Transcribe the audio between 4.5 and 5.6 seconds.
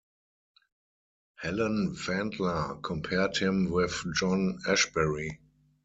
Ashbery.